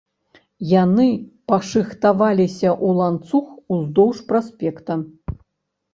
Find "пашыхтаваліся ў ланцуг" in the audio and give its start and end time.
1.51-3.45